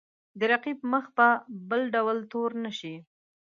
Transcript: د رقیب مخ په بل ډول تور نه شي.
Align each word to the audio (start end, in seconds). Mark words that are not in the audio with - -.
د 0.39 0.41
رقیب 0.51 0.79
مخ 0.91 1.05
په 1.17 1.27
بل 1.69 1.81
ډول 1.95 2.17
تور 2.31 2.51
نه 2.63 2.71
شي. 2.79 2.95